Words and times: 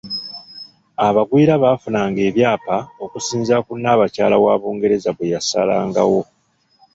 Abagwira 1.07 1.53
baafunanga 1.63 2.19
ebyapa 2.29 2.77
okusinziira 3.03 3.59
ku 3.65 3.73
Nnaabakyala 3.77 4.35
wa 4.43 4.53
Bungereza 4.61 5.09
bwe 5.15 5.31
yasalangawo. 5.33 6.21